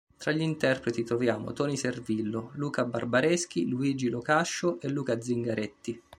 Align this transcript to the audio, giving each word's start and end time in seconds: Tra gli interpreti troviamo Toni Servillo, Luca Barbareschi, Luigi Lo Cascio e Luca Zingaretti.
Tra 0.17 0.31
gli 0.31 0.41
interpreti 0.41 1.03
troviamo 1.03 1.53
Toni 1.53 1.77
Servillo, 1.77 2.49
Luca 2.55 2.85
Barbareschi, 2.85 3.67
Luigi 3.69 4.09
Lo 4.09 4.17
Cascio 4.19 4.79
e 4.81 4.89
Luca 4.89 5.21
Zingaretti. 5.21 6.01